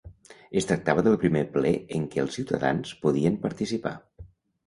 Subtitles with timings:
[0.59, 3.93] Es tractava del primer ple en què els ciutadans podien participar.